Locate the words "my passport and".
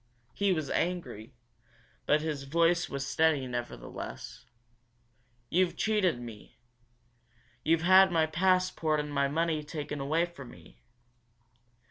8.11-9.13